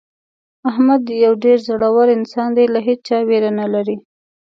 احمد 0.69 1.01
یو 1.25 1.33
ډېر 1.43 1.57
زړور 1.67 2.07
انسان 2.17 2.49
دی 2.57 2.65
له 2.73 2.79
هېچا 2.87 3.17
ویره 3.27 3.51
نه 3.59 3.67
لري. 3.73 3.97